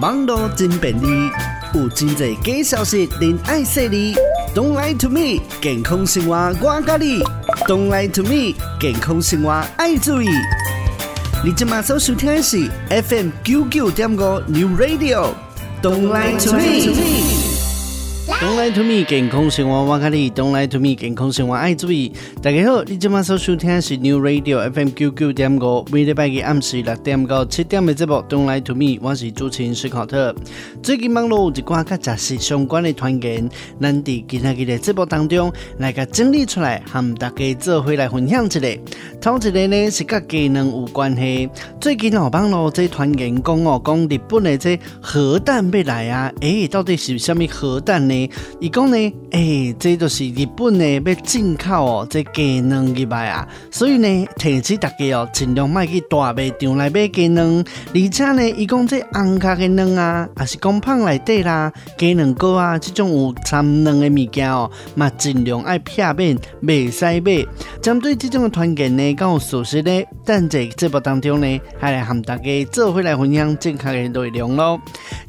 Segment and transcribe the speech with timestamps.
[0.00, 1.06] 网络真便利，
[1.74, 4.14] 有真侪假消息，您爱说哩。
[4.54, 7.22] Don't lie to me，健康生活我教你。
[7.66, 10.28] Don't lie to me，健康生活爱注意。
[11.44, 14.16] 你今麦所收听的是 FM 九九点五
[14.46, 15.34] New Radio。
[15.82, 17.31] Don't lie to me。
[18.24, 20.30] Don't lie to me，健康生活我教你。
[20.30, 22.12] Don't lie to me，健康生活爱注意。
[22.40, 28.14] 大家好，你今晚所收听的是 New Radio FM 九九点五，每礼拜嘅暗时六点到七点嘅节目。
[28.28, 30.32] Don't lie to me，我是主持人史考特。
[30.84, 38.60] 最近网络有一寡甲食食相关嘅传言，咱伫今日嘅节目当中来甲整理出来，和大家做回来分享一下。
[39.20, 41.48] 头一个呢是甲技能有关系。
[41.80, 48.11] 最近哦，网络这传言讲哦，讲日本嘅这核弹要来啊，诶、欸，到底是虾米核弹呢？
[48.60, 48.96] 伊讲呢，
[49.30, 67.46] 诶、欸，这就是日本呢要进口哦，这鸡卵入来啊，所以呢，提醒大家哦，尽量卖去大卖场来买鸡卵，而且呢，伊讲这红壳嘅卵啊，也是讲胖内底啦，鸡卵糕啊，这种有掺卵嘅物件哦，嘛尽量爱避免，袂使买。
[67.80, 70.02] 针对这种嘅团建呢，敢有属实呢？
[70.24, 74.80] 等在节目当中呢，还来和大家做伙来分享正确嘅内容咯。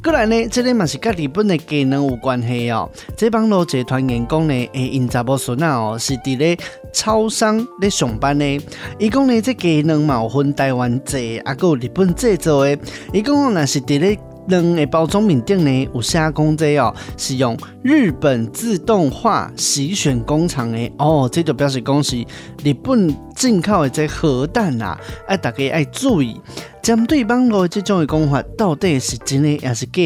[0.02, 2.73] 过来呢，这里嘛是甲日本嘅鸡卵有关系哦。
[3.16, 6.56] 这帮老集团员工呢，诶，因查某孙啊，哦，是伫咧
[6.92, 8.60] 超商咧上班呢。
[8.98, 12.78] 伊讲呢，这鸡卵嘛有分台湾制，啊，搁有日本制造的。
[13.12, 20.92] 伊讲若是伫咧卵的包装面顶呢，有写讲这哦，是用日本自动化洗选工厂的。
[20.98, 22.16] 哦，这就表示讲是
[22.62, 26.40] 日本进口的这核弹啊，爱大家爱注意。
[26.84, 30.02] 针对网络这种的讲法，到底是真的还是假？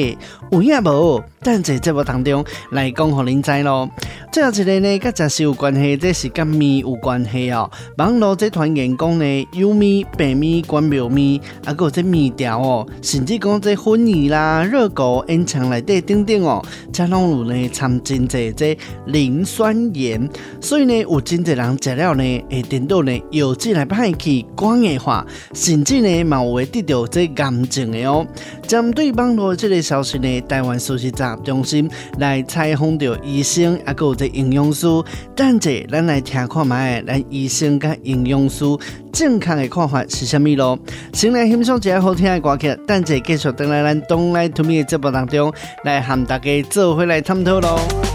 [0.53, 1.21] 有影无？
[1.41, 3.91] 等在节目当中来讲，互恁知咯。
[4.33, 7.69] 最后一个呢，甲食食有关系，这是甲面有关系哦。
[7.97, 20.29] 网络这传言讲呢，有面、白面、官庙面，啊，搁有这面条哦，甚至讲这粉圆啦、热狗、烟肠内底等等哦，这拢有呢掺真济这磷酸盐，
[20.61, 28.27] 所以呢，有真侪人食了呢，会颠倒呢，油脂来歹去、光硬化，甚至呢，嘛有会得到这癌症的哦。
[28.67, 34.87] 针对网络这个消息呢，台湾事实查核中心来采访到医生，啊，有这营养师，
[35.35, 38.65] 等者咱来听看觅，咱医生甲营养师
[39.13, 40.79] 正确的看法是虾米咯？
[41.13, 45.53] 先来欣赏一下好听的歌曲，等者继续等来咱 Don't Lie to Me 的节目当中
[45.85, 48.08] 来和大家做伙来探讨咯。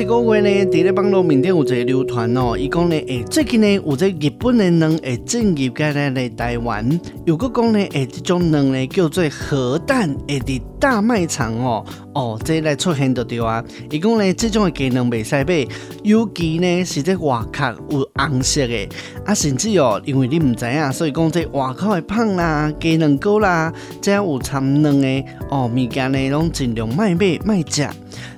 [0.00, 11.84] 一个月呢，伫咧网络面顶有一个流传哦，伊讲呢，诶，最近呢，有这日本的卵会进入过来来台湾，又搁讲呢，诶，这种卵呢叫做核弹，会伫大卖场哦，
[12.14, 15.68] 哦，这来出现着对啊，伊讲呢，这种的鸡卵袂使买，
[16.02, 18.88] 尤其呢是这外壳有红色的，
[19.26, 27.86] 啊，甚至哦，因为你唔知影，所以讲这外口的胖啦，鸡卵糕啦，这有掺卵的哦，物件呢，拢尽量卖买卖食。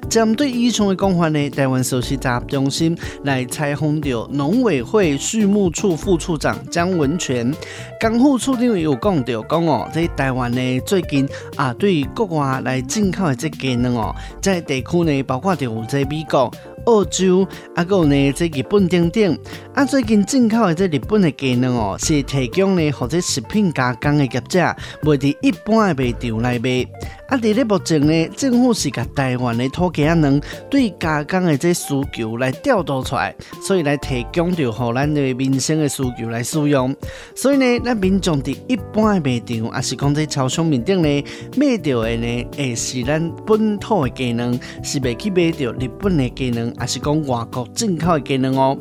[0.08, 7.54] 针对以上的讲法呢，台湾首席杂中心来采访到农委会畜牧处副处长江文全，
[8.00, 16.50] 江副处长有讲到讲哦，在台湾呢最近啊，对国外来进口的这鸡卵哦，在地区呢包括有在美国。
[16.84, 17.46] 澳洲
[17.76, 19.38] 啊，搁有呢，这日本等等
[19.72, 24.58] 啊，最近进口的这日本的鸡卵哦，是提供呢或者食品加工的业者
[25.02, 26.84] 卖伫一般的卖场来卖。
[27.32, 30.38] 啊，伫咧目前呢，政府是甲台湾的土鸡仔卵
[30.70, 36.94] 对加工的这需求来调度出来，所以来提供着互咱的民生的需求来使用。
[37.34, 41.24] 所以呢，咱民众伫一般的卖场，也是讲在超商面顶呢
[41.56, 46.70] 买到的呢，诶是咱本土的鸡卵，是袂去买到日本的鸡卵。
[46.82, 48.76] 也是讲外国进口的鸡卵哦。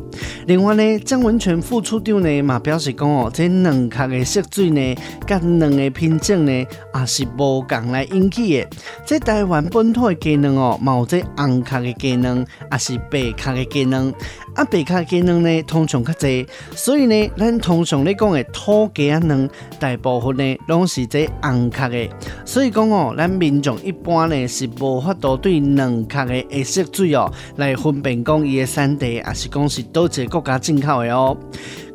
[0.47, 4.93] 另外呢，张文全副处长呢嘛表示讲哦，这卵壳的色水呢，
[5.25, 8.67] 甲卵的品种呢，也是无共来引起的。
[9.05, 14.13] 这台湾本土的鸡卵哦，嘛有红壳的鸡卵，也是白壳的鸡卵。
[14.55, 19.49] 啊，白壳鸡卵呢，通常较侪，所以呢，咱通常咧讲的土鸡啊卵，
[19.79, 22.09] 大部分呢拢是这红壳的。
[22.45, 31.37] 所以讲哦，咱民众一般呢是无法度对卵壳的颜色水哦来分辨讲伊的产地，也是讲是多一个国家进口的哦。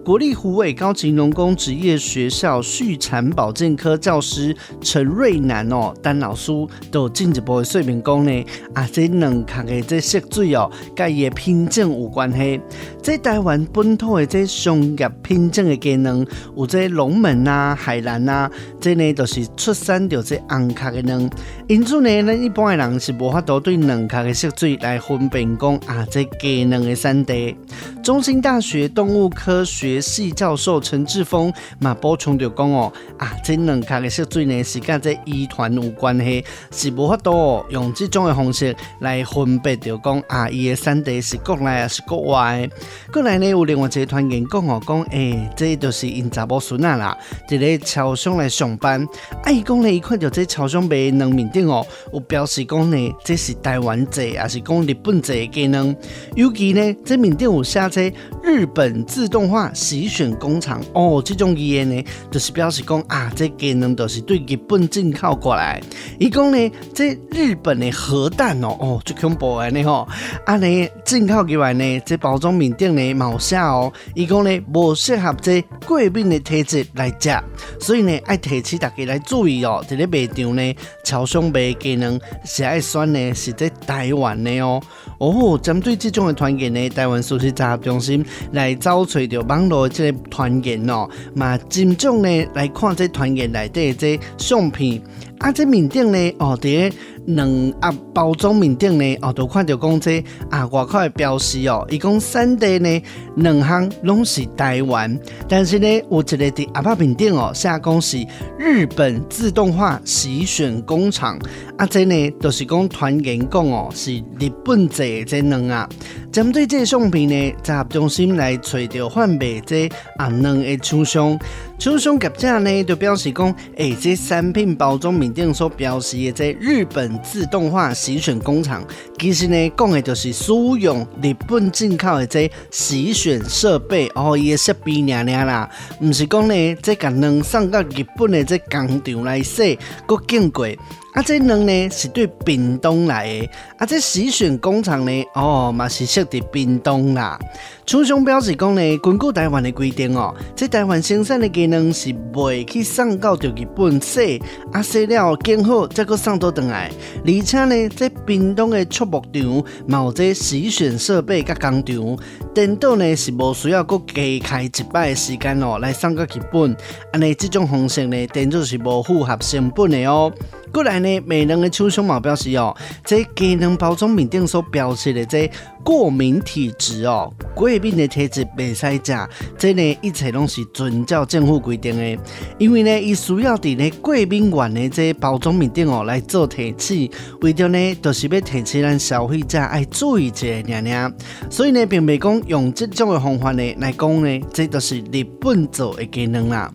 [0.06, 6.53] 国立湖尾高级农工职业学校畜产保健科教师陈瑞南哦，陈老师
[6.93, 12.61] 都进一步的说明讲呢，啊，这卵壳的这色水哦，甲伊的品种有关系。
[13.03, 16.25] 在台湾本土的这商业品种的鸡卵，
[16.56, 18.49] 有这龙门啊、海南啊，
[18.81, 21.29] 这呢都是出产着这红壳的卵。
[21.67, 27.56] 因此呢，咱一般的人是无法度对两壳的色水来分辨讲啊，这鸡卵的产地。
[28.05, 29.96] 中兴大学动物科学。
[30.01, 42.69] 系教授陈志峰嘛补充着讲哦，啊，这两卡的色水呢是跟这遗传有关系，是无法度哦用这种的方式来分别着讲啊，伊的产地是国内还是国外。
[43.13, 47.17] 过来呢有另外一个团员讲哦，讲诶、欸，这就是因查某孙仔啦，
[47.49, 49.07] 伫咧超商来上班，
[49.43, 55.95] 啊，伊讲呢，伊看到这超商卖的卵面顶哦，有表示讲呢，这是台湾制，还是讲日本制的技能，
[56.35, 58.13] 尤其呢，这面顶有写这
[58.43, 65.81] 日本自动化洗选工厂哦，这种语言呢，就是表示讲啊，这技能都是对日本进口过来。
[66.19, 70.09] 伊讲呢，这日本的核弹哦，哦，最恐怖的呢吼，
[70.44, 77.31] 啊呢进口过来呢，这包装面顶呢冇写哦，伊讲呢无适合这过敏的体质来食，
[77.79, 80.75] 所以呢爱提醒大家来注意哦，这个卖场呢，
[81.05, 84.83] 超商卖技能是爱选呢是在台湾的哦。
[85.19, 95.02] 哦，针对这种的团员呢，台湾素食杂中心来找找到网络即个团圆哦，嘛尽重呢来看这团圆内底这相片，
[95.38, 96.93] 啊这面顶呢哦啲。
[97.27, 97.50] 两
[97.81, 103.03] 啊包装面顶呢哦，都看到讲这啊外口的标识哦，伊讲产地呢
[103.35, 105.19] 两项拢是台湾，
[105.49, 108.25] 但是呢有一个伫阿爸面顶哦，写讲是
[108.56, 111.37] 日本自动化洗选工厂，
[111.77, 115.88] 啊这呢、就是讲团员讲哦是日本制这两啊。
[116.31, 121.37] 针对这个相片呢，集合中心来找到贩卖这啊两个厂商，
[121.78, 128.82] 厂商业者呢就表示讲，诶、欸，这产品包装面顶所标示的这日本自动化洗选工厂，
[129.19, 135.69] 其实呢讲的就是使用日本进口的这洗选设备哦，伊个设备娘娘啦，
[136.00, 140.78] 唔是讲呢这个能送到日本的这工厂来洗，搁更贵。
[141.17, 147.39] 啊，这卵呢是对冰冻来的，啊，这洗选工厂呢，哦，嘛是设伫冰冻啦。
[147.87, 154.43] 厂商表示讲呢，根据台湾的规定哦，这台湾生产的鸡卵是未去送到着日本洗，
[154.75, 156.91] 啊洗了更好再搁送到转来。
[157.25, 162.19] 而且呢，这冰冻的畜牧场嘛有这洗选设备甲工厂，
[162.55, 166.77] 颠倒呢是无需要搁加开一摆的时间哦来送到日本。
[167.12, 170.31] 安尼这种方式呢，颠倒是无符合成本的哦。
[170.73, 175.50] 过来，每人的厂商嘛表示哦，这技能包装面顶所标示的这
[175.87, 182.23] 过敏体质哦，过敏的体质袂使食，这呢一切拢是遵照政府规定的。
[182.59, 187.09] 因为呢，伊需要伫呢过敏源的这包装面顶哦来做提示，
[187.41, 191.12] 为着呢，就是要提醒咱消费者爱注意一下尔尔。
[191.49, 196.75] 所以呢，并未讲用这种的方法呢来讲呢，这都是日本做的鸡卵啦。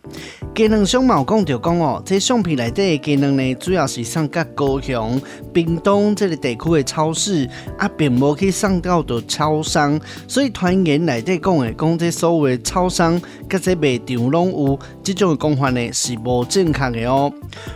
[0.56, 5.22] 鸡卵商嘛有讲着讲哦，这相片内底的鸡卵呢，主要是送到高雄、
[5.52, 7.46] 屏东这个地区的超市，
[7.78, 13.20] 啊，并无去送到的超商，所以团员内底讲的讲这所谓超商，
[13.50, 17.32] 甲这卖场拢有这种的讲法呢，是无正确的哦。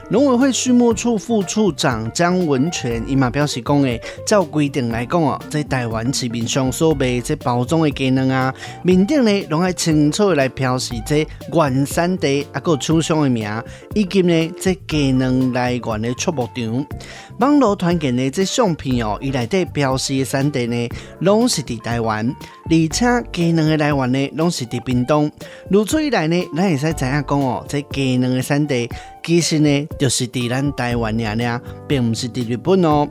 [0.10, 13.50] 农委会畜牧处副处长张文全伊嘛表示讲诶，照规定来讲哦，在台湾市面上所卖这包装的鸡卵啊，面顶呢拢爱清楚来标示这原产地啊，个厂商的名，
[13.94, 16.86] 以及呢这鸡卵来源的畜牧场。
[17.40, 20.90] 网络团建的这相片哦，伊内底标示的产地呢，
[21.20, 22.34] 拢是伫台湾，
[22.68, 25.32] 而且鸡卵的来源呢，拢是伫冰冻。
[25.70, 28.90] 如此一来呢，咱会使知影讲哦，这鸡卵的产地。
[29.26, 33.08] 其实呢，就是伫咱台湾尔尔，并唔是伫日本哦。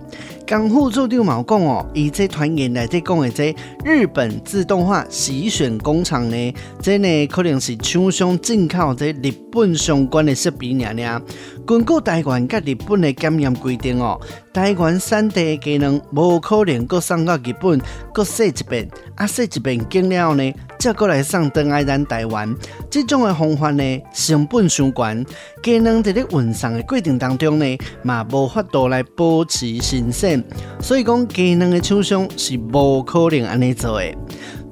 [0.46, 3.52] 江副处长嘛讲哦，以这团员来在讲的这
[3.84, 11.20] 日本自动化洗选工厂呢，这呢可能是厂商进口这日本相关的设备尔尔。
[11.66, 14.20] 根据台湾甲日本的检验规定哦，
[14.52, 17.80] 台湾产地的鸡卵无可能搁送到日本
[18.12, 20.52] 搁洗一遍，啊洗一遍经了呢，
[20.84, 22.54] 再过来送回来咱台湾。
[22.90, 25.24] 这种的方法呢，成本伤悬，
[25.62, 26.02] 鸡卵。
[26.02, 27.64] 在咧运送的过程当中呢，
[28.02, 30.44] 嘛无法度来保持新鲜，
[30.82, 34.14] 所以讲鸡卵的厂商是无可能安尼做的。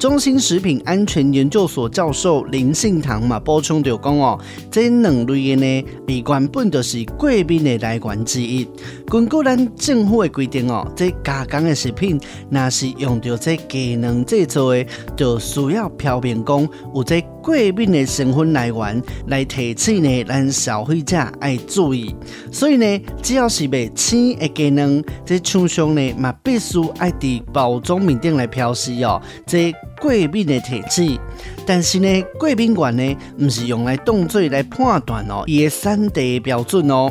[0.02, 4.36] 中心食品安全研究所教授林信堂嘛补充着讲哦，
[4.68, 8.66] 这两类的呢，比原本就是过敏的来源之一。
[9.06, 14.84] 根据咱政府的规定哦，这加工的食品，若是用着这鸡卵制作的，
[15.16, 22.14] 就需要标明讲有这过敏的成分来源，来提醒呢咱消费者爱注意。
[22.52, 29.72] 所以呢，只要是卖青的鸡卵，这厂商呢嘛必须爱伫包装面顶来标示哦，这。
[30.00, 31.16] 过敏的体质，
[31.64, 37.08] 但是呢，过敏原呢，唔是用来当做来判断哦，伊的产地标准哦。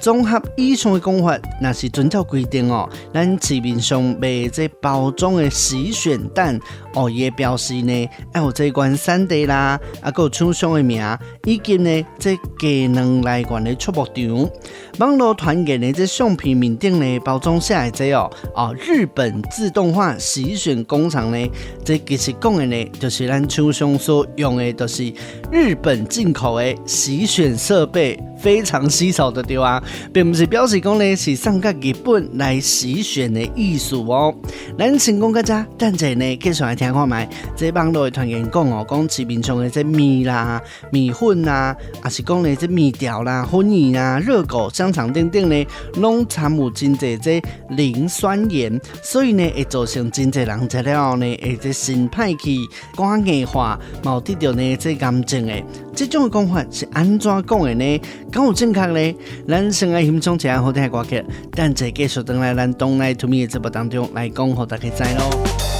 [0.00, 6.56] 综合以上的讲法，那是遵照规定哦，咱市面上卖这包装的洗选蛋
[6.98, 11.00] 哦，也表示呢，还有这款产地啦，啊，个厂商的名，
[11.44, 14.50] 以及呢，这鸡卵来源的出牧场。
[14.98, 21.50] 网络传言的这相片面顶呢，包装下来这哦，哦，日本自动化洗选工厂呢，
[21.84, 25.12] 这其实讲的呢，就是咱厂商所用的，都是
[25.52, 28.18] 日本进口的洗选设备。
[28.38, 34.32] 非常稀少的对啊，并不是表示讲呢是送到日本来洗选的艺术哦。
[34.78, 37.28] 咱成功个这，等阵呢继续来听看卖。
[37.56, 52.66] 这网络的传言讲哦，讲市面上的这面啦、米粉啦，还是讲的这面条啦、粉圆啊、热狗、香肠等等呢，拢掺有真济这磷酸盐，所以呢会造成真济人食了后呢，会这心派气、
[52.96, 55.62] 肝硬化，冇得到呢这癌症的。
[55.94, 58.00] 这种的讲法是安怎讲的呢？
[58.30, 59.16] 敢有正确呢？
[59.48, 65.77] 咱先来欣赏一下好听的歌曲，等下继续等来咱东来 to me 的节目当中来讲，给大家知咯。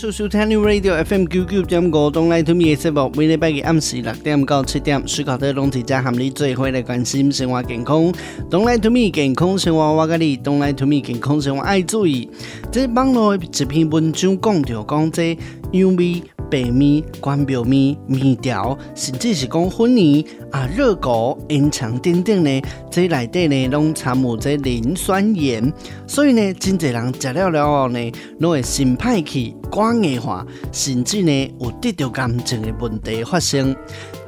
[0.00, 8.04] 收收听 New Radio FM QQ 点五 Don't Lie to Me 的节目，每礼拜嘅暗时六点到七点，思考的拢在这和你最伙来关心生活健康。
[8.48, 12.30] Don't Lie to Me 健康生活我跟你，Don't Lie to Me 健康生活爱注意。
[12.70, 15.36] 这网络一篇文章讲着讲这
[15.72, 16.22] 油米。
[16.50, 25.72] 白米、关庙米、面条，甚至是讲粉泥啊、热狗、烟肠等等呢，这内底呢拢掺有这磷酸盐，
[26.06, 33.74] 所以呢，真侪人食了了后呢，拢会心歹气、肝硬化，甚至呢有得到癌症的问题发生。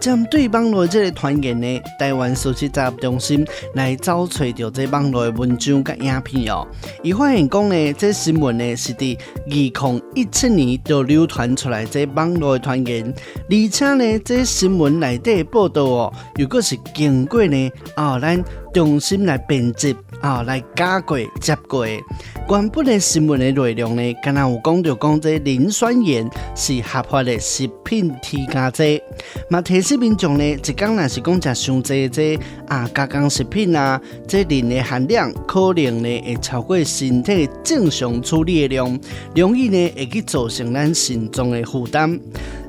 [0.00, 6.66] 针对网络这个传言呢，台湾事实查核中心来找找到这网络的文章甲影片哦。
[7.02, 13.14] 伊发现讲呢，这新闻呢是伫二零一七年就流传出来这网络的传言，
[13.50, 18.42] 而且呢，这新闻内底报道哦，又果是经过呢，哦，咱
[18.72, 21.86] 中心来编辑啊，来加过接过。
[21.86, 29.00] 原本的新闻的内容呢，敢若有讲到讲这磷酸盐是合法的食品添加剂，
[29.48, 38.98] 嘛提示民众呢，一讲若是讲食伤济这啊加工食品啊，这磷的含量可能呢会超过身体正常处理的量，
[39.34, 42.18] 容易呢会去造成咱心脏的负担。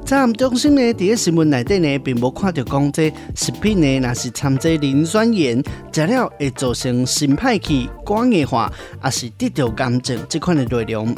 [0.03, 11.15] 在中心呢，第一新闻内底呢，并无看到讲这食品呢，若是掺这磷酸盐，食了会造成心歹气、肝硬化，还是得到癌症这款的内容。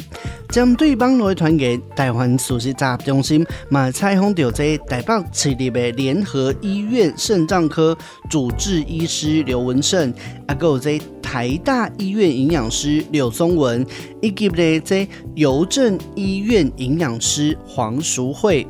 [0.48, 7.96] 针对网络的传言，台湾事实查核中心嘛采访到这台北市立的联合医院肾脏科
[8.30, 10.12] 主治医师刘文胜，
[10.46, 11.00] 啊，还有这
[11.34, 13.84] 台大医院营养师柳宗文，
[14.22, 18.64] 以及呢这邮政医院营养师黄淑慧。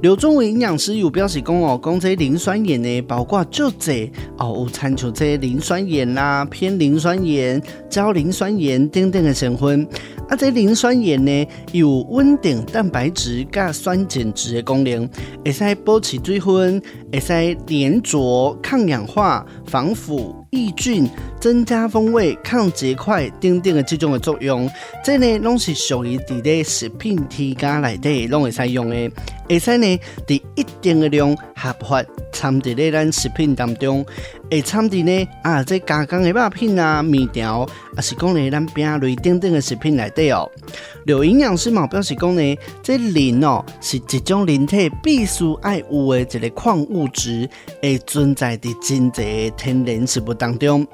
[0.00, 9.86] 刘宗文营养师有表示讲哦，讲这磷酸盐呢，包括就这哦，有掺出这磷酸盐啦、偏磷酸盐、焦磷酸盐等等的成分。
[10.28, 15.08] 啊，这磷酸盐呢，有稳定蛋白质加酸碱值的功能，
[15.44, 16.82] 会使保持水分，
[17.12, 20.41] 会使粘着、抗氧化、防腐。
[20.52, 21.08] 抑菌、
[21.40, 24.70] 增加风味、抗结块等等的这种的作用，
[25.02, 29.10] 这呢拢是属于伫咧食品添加内底拢会使用的，
[29.48, 32.04] 会使呢伫一定的量合法
[32.34, 34.04] 掺伫咧咱食品当中，
[34.52, 37.66] 会掺伫呢啊即加工的肉品啊、面条，
[37.96, 40.46] 啊是讲呢咱饼类等等的食品内底哦。
[41.06, 47.48] 有营养师嘛表示讲呢，即磷哦是一种人体必须爱有的一个矿物质，
[47.80, 50.86] 会存在伫真侪天然食物当中。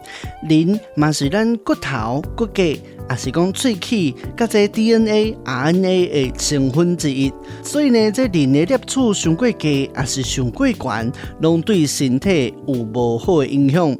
[0.45, 2.79] 磷嘛是咱骨头、骨骼，
[3.11, 7.33] 也是讲喙齿，甲这 DNA、RNA 的成分之一。
[7.63, 13.97] 所以呢，这人的摄取上过低，也是上过悬，拢对身体有无好的影响。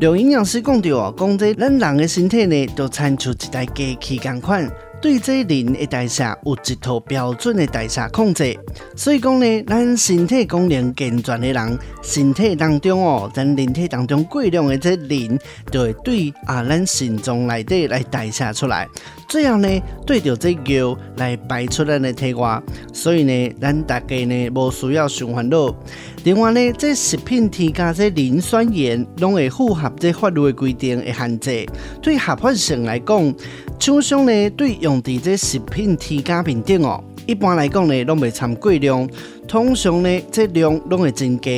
[0.00, 4.70] 刘营养师讲到啊，讲这咱人的身体呢，就参出一台机器共款。
[5.02, 8.56] 对这磷的代谢有一套标准的代谢控制，
[8.96, 15.36] 所以讲呢，咱身体功能健全的人，身体当中哦，咱人体当中过量的这磷，
[15.72, 18.88] 就会对啊，咱心脏内底来代谢出来，
[19.28, 19.68] 最后呢，
[20.06, 25.74] 对着这尿来排出咱的体外，所以呢，咱大家呢，无需要伤烦恼。
[26.22, 31.66] 另外呢，这食品添加这磷酸盐，拢会符合这法律的规定的限制，
[32.00, 33.34] 对合法性来讲。
[33.80, 39.08] 厂商呢，对用在这食品添加面顶哦，一般来讲呢，拢未掺过量，
[39.46, 41.50] 通常呢，这量拢会增加。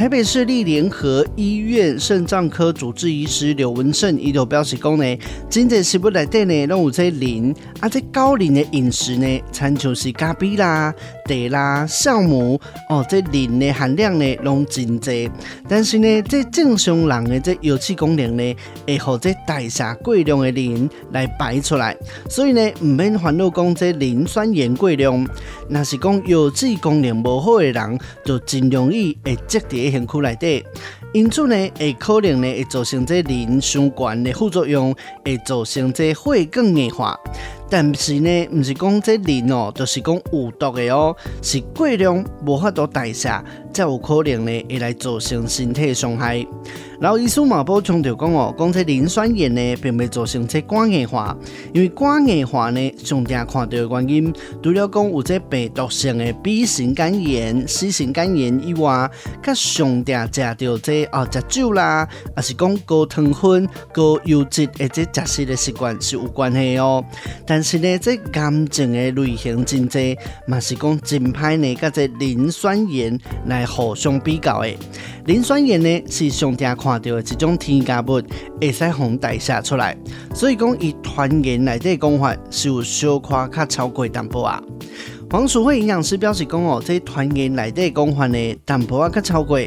[0.00, 5.18] 台北市立联合医院肾脏科主治医师刘文胜伊就表示讲呢，
[5.50, 10.90] 真正食物内底呢，拢有这磷，啊，这高磷的饮食呢，参像是咖啡啦、
[11.26, 15.12] 茶啦、酵母哦，这磷的含量呢，拢真多。
[15.68, 21.94] 但是呢，这正常人的这油脂功能呢，会和这代谢过量的磷来排出来，
[22.26, 25.28] 所以呢，唔免烦恼讲这磷酸盐过量。
[25.68, 29.58] 若是讲油脂功能无好的人，就真容易会积
[29.90, 30.64] 在身躯内底，
[31.12, 34.94] 因此呢，会可能呢会造成这磷相关的副作用，
[35.24, 37.18] 会造成这血管硬化。
[37.70, 43.28] 但是呢，唔是讲这磷哦，就是讲有毒的哦，是过量无法度代谢，
[43.72, 46.44] 才有可能呢会来造成身体伤害。
[47.00, 51.34] 然后医师嘛补充就讲哦，讲这磷酸盐呢，并未造成这肝硬化，
[51.72, 59.10] 因为肝硬化呢，上常看到的原因，除了讲有这病毒性的 B 型肝炎、C 型肝炎以外，
[59.42, 67.02] 佮上常食到这哦，食酒啦，还是讲高糖分、高油脂的这食食的习惯是有关系哦。
[67.46, 74.68] 但但是呢，这癌症的类型真济，嘛是讲真歹呢，甲这磷酸盐来互相比较的。
[75.26, 78.22] 磷酸盐呢是上天看到的一种添加物，
[78.58, 79.94] 会使红代谢出来，
[80.34, 84.62] 所以讲以团员来这讲法是有小可较超过淡薄啊。
[85.32, 89.60] 黄淑惠营养师表示讲哦，这团员内底讲法呢，淡薄啊较超过。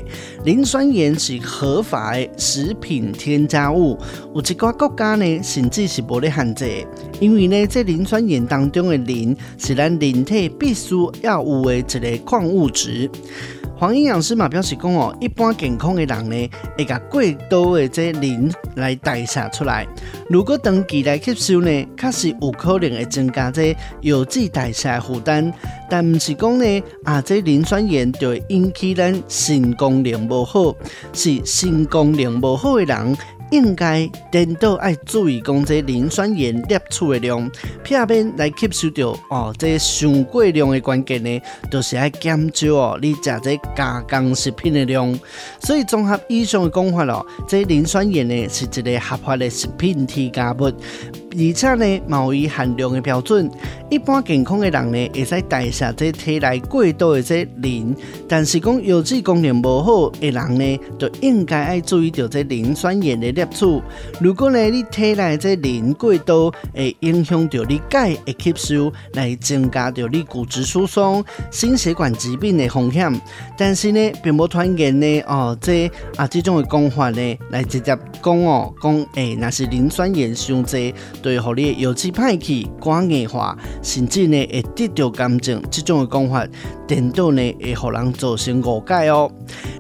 [0.43, 3.98] 磷酸盐是合法的食品添加物，
[4.36, 6.86] 有一寡国家呢，甚至是无咧限制。
[7.22, 13.10] 因为呢，这磷酸盐当中的磷是咱人体必须要有的一个矿物质。
[13.75, 19.85] 黄营养师嘛表示讲哦，一般健康的人呢，会甲过多的这磷来代谢出来。
[20.29, 25.51] 如果长期来吸收呢，确实有可能会增加这油脂代谢负担。
[25.89, 30.73] 但不是讲呢，啊，这磷酸盐就会引起咱肾功能不好，
[31.11, 33.17] 是肾功能不好的人。
[33.51, 37.51] 应该颠倒爱注意讲这磷酸盐摄取的量，
[37.83, 39.53] 避免来吸收到哦。
[39.57, 45.19] 这上过量的关键呢，就是爱减少哦，你食这加工食品的量。
[45.59, 50.71] 所以综合以上的讲法咯，这磷酸盐呢是一个合法的食品添加物。
[51.35, 53.49] 而且呢，某一含量的标准，
[53.89, 57.95] 一般健康的人呢，会使代谢这体内过多的这磷，
[58.27, 63.84] 但是讲油脂功能不好的人呢，就应该爱注意到这磷酸盐的摄取。
[64.21, 73.21] 如果呢，你体内这磷过多，会影响到你钙的吸收，来增加到你骨质疏松、心血管疾病的风险。
[73.58, 80.63] 但是呢，并无传言呢，哦，这啊这种的讲法呢，来直接讲哦，讲诶，那是磷酸盐伤
[81.23, 86.45] 对，互你油脂歹去、肝硬化，甚至呢会得到癌症，这种的讲法，
[86.86, 89.31] 颠倒呢会互人造成误解哦。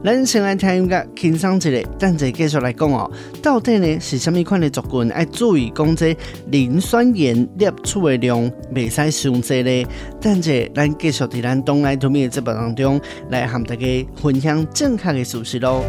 [0.03, 3.11] 咱先来听音乐，轻松一下，等下继续来讲哦。
[3.41, 6.15] 到底呢是虾米款的族群爱注意讲这
[6.47, 9.85] 磷酸盐摄取的量，未使伤济呢？
[10.21, 15.83] 等下咱继续伫咱东来土米的节目当中，来和大家分享正确的事实喽。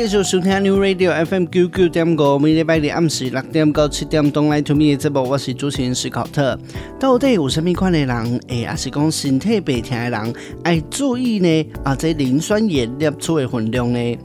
[0.00, 6.56] 继续收听 New Radio FM 九九点五，每礼拜日暗时六点到七点东来 to me 的节目，我是主持人史考特。
[7.00, 11.66] 到底有什么款的人，诶，还是讲身体白疼的人，爱注意呢？
[11.82, 14.18] 啊，这磷酸盐摄取的分量呢？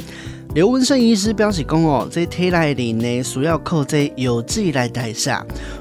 [0.53, 5.35] 刘文胜医师表示讲哦，这体内磷呢，需要靠这油脂来代谢。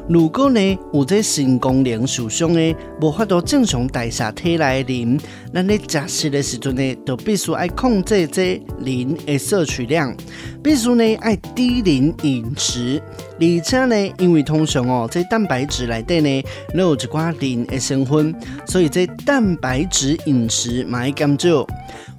[0.08, 5.20] 如果呢有这肾功能受伤呢，无法度正常代谢体内磷，
[5.52, 10.16] 咱咧食食的时阵呢，就必须爱控制这磷的摄取量，
[10.62, 12.98] 必须呢爱低磷饮食。
[13.38, 18.34] 而且呢，因为通常哦，这蛋白质内底呢，都有一寡磷的成分，
[18.66, 21.66] 所以这蛋白质饮食嘛要减少。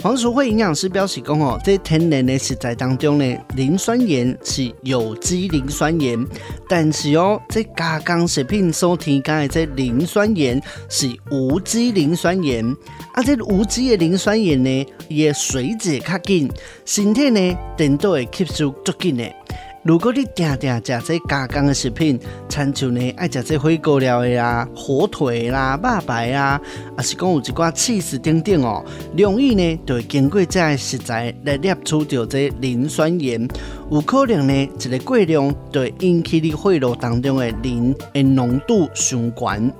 [0.03, 6.27] 黄淑慧营养师表示讲哦，在天然的食材当中呢，磷酸盐是有机磷酸盐，
[6.67, 12.69] 但是哦，在加工食品所添加的这磷酸盐是无机磷酸盐，
[13.13, 16.51] 啊，这无机的磷酸盐呢，也水解较紧，
[16.83, 19.23] 身体呢，等都会吸收足紧的。
[19.83, 22.17] 如果你定定食这加工的食品，
[22.47, 26.59] 亲像呢爱食这火锅料的啦、火腿啦、肉排啊，
[26.95, 28.81] 还是讲有一寡起司等等哦，
[29.17, 33.45] 容易呢就会经过这些食材来摄取到这磷酸盐，
[33.91, 39.73] 有可能呢一个过量就会引起你血液当中的磷的浓度上悬。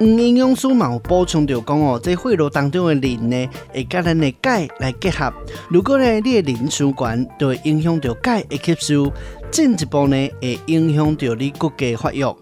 [0.00, 5.32] 嗯，营养师嘛有补充着讲哦，这血液当中的磷呢，会甲咱的钙来结合。
[5.68, 9.12] 如果呢你的磷输悬，就会影响着钙的吸收。
[9.50, 12.36] 进一步呢会影响到你骨骼发育，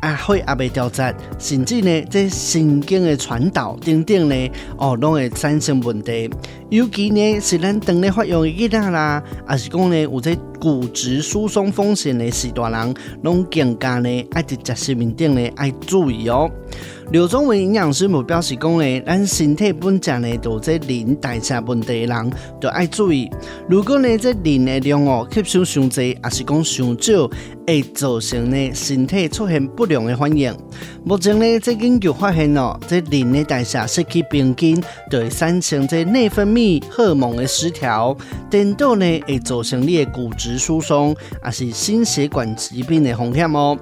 [0.00, 6.30] 啊血也未调节，甚至呢这神经的传导等等呢，哦拢会产生问题。
[6.70, 16.50] 尤其呢是咱当咧发育的囡仔啦，还是讲呢有这骨质疏松风险的时大人，拢更加呢爱伫食食物顶呢爱注意哦。
[17.10, 23.28] 刘宗伟营养师目标是讲呢，咱身体本质呢都这磷代谢问题的人，都爱注意。
[23.68, 27.30] 如果呢这磷的量哦吸收上侪，还是讲上少，
[27.66, 30.54] 会造成呢身体出现不良的反应。
[31.04, 38.16] 目前呢这研究发现哦，这人的代谢失去平均，就会产生这内分泌荷尔蒙的失调，
[38.50, 43.78] 颠倒呢会造成你的骨质疏松，也是心血管疾病的风险哦。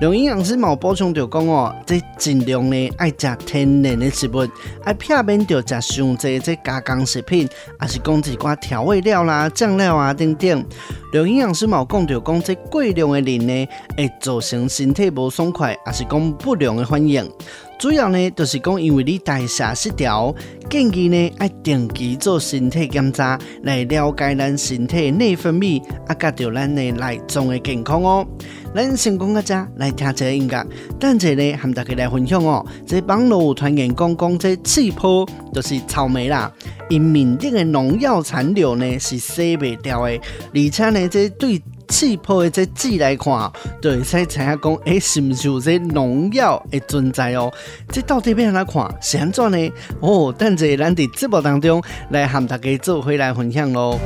[0.00, 4.48] 刘营养师毛补充就讲哦，这尽量呢爱食天然的食物，
[4.82, 10.64] 爱避免着食上济这加工食品，还是讲一寡调味料啦、酱料啊等等。
[11.12, 17.30] 刘营养师毛讲就讲这过量的人呢，会造成身体不爽快，还是讲不良的反应。
[17.80, 20.34] 主要呢，就是讲因为你代谢失调，
[20.68, 28.26] 建议呢爱定期做身体检查，来了解咱身体内分泌，啊，甲着咱的内脏的健康哦。
[28.74, 30.66] 咱先讲个只，来听一个音乐，
[30.98, 32.62] 等者呢，和大家来分享哦。
[32.86, 36.52] 这网络有传言讲讲这气泡就是草莓啦，
[36.90, 40.20] 因面顶的农药残留呢是洗不掉的，
[40.52, 41.62] 而且呢，这对。
[41.90, 47.52] 气泡的这剂来看，就会使猜下讲，诶、是毋是有这农药的存在哦？
[47.88, 48.96] 这到底要安怎看？
[49.02, 49.72] 是安怎呢？
[50.00, 53.98] 哦，等者咱伫节目当中来和大家做回来分享哦。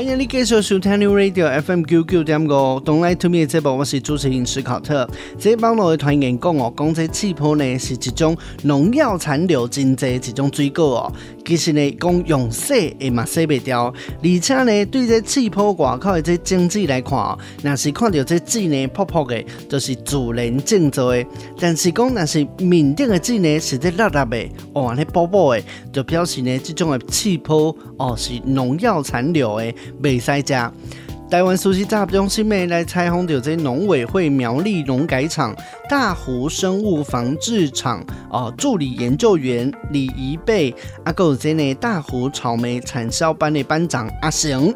[0.00, 5.06] 欢迎你继续收听 New Radio FM 九九点五，Don't Lie to Me 的节目，我是主持人史考特。
[5.38, 11.12] 这网络的传言讲哦，讲这气泡呢是一种农药残留真济一种水果哦。
[11.44, 21.22] 其实呢，讲用洗也嘛洗不掉，而且呢，对这气泡外口的这晶子来看哦，若是看到这籽呢泡泡的，就是自然建造的。
[21.58, 29.74] 但是讲若是面顶的籽呢是在辣辣的，哦，那薄薄的，就表示呢这种的气泡哦是农药残留的。
[30.02, 30.70] 未使食。
[31.30, 35.54] 台湾熟悉杂中心妹来采访到这农委会苗栗农改场
[35.88, 40.72] 大湖生物防治厂哦助理研究员李宜贝，
[41.04, 44.74] 啊，还有这呢大湖草莓产销班的班长阿成。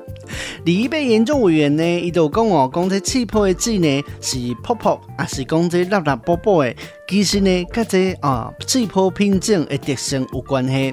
[0.64, 6.72] 李宜贝研究委员呢，伊就讲哦，讲这气泡的籽呢是泡泡，还是讲这粒粒波波的，
[7.06, 10.92] 其实呢，甲这啊气泡品种的特性有关系。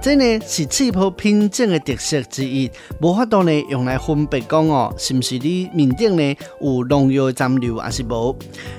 [0.00, 2.68] 这呢是气泡品种的特色之一，
[3.00, 8.36] 无法度呢用来分别讲哦，是不是你面顶呢有农药残留还是无？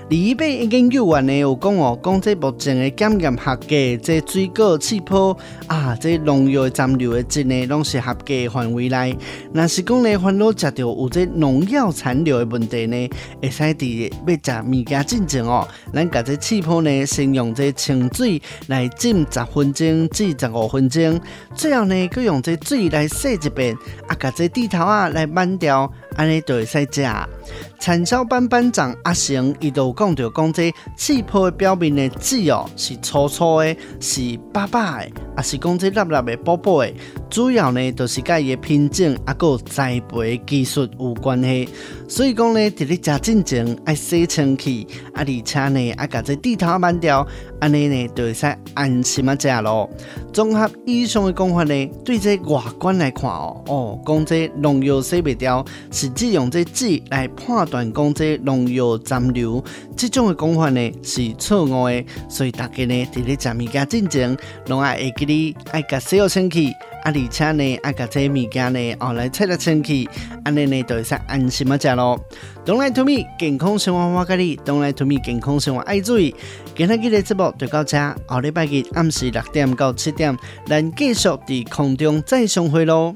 [0.09, 9.17] 李宜贝研究员呢有讲哦，讲这目前的检验合格，这水果气泡啊，这农药残留的质呢，拢是合格范围内。
[9.53, 13.09] 若是讲呢，烦恼食到有这农药残留的问题呢，
[13.41, 21.19] 会使伫要食物件进前哦，咱甲这气泡呢，先用这清水来浸十分钟至十五分钟。
[21.55, 23.75] 最后呢，佮用这水来洗一遍，
[24.07, 27.05] 啊，甲这地头啊来抹掉，安尼就会使食。
[27.79, 36.93] 产销班班长阿成伊都讲着讲，这气泡的表面的纸哦是粗粗的，是巴巴的，还是讲这粒粒的薄薄的。
[37.29, 41.67] 主要呢，就是甲伊的品种啊，个栽培技术有关系。
[42.07, 47.27] 所以讲呢，伫你食进前爱洗清气，啊，而且呢，啊，甲这地头慢掉，
[47.59, 48.45] 安尼呢，就会使
[48.75, 49.89] 安心啊食咯。
[50.31, 55.65] 综合以上的讲法呢，对这外观来看哦，哦，讲这农药洗不掉，
[56.03, 57.65] 实际用这籽来判。
[57.65, 59.63] 断讲这农药残留，
[59.95, 64.37] 这种的讲法呢是错误的，所以大家呢伫咧食物件之前，
[64.67, 66.69] 拢爱会记哩爱甲洗好清气，
[67.03, 70.07] 啊而且呢爱甲这物件呢哦来切了清气，
[70.43, 72.19] 安尼呢就会使安心啊食咯。
[72.63, 76.35] Don't lie to me，健康生活我教你，Don't lie to me，健康生活爱注意。
[76.75, 80.37] 今日的节目就到这，下礼拜日暗时六点到七点，
[80.67, 83.11] 咱继续伫空中再相会咯。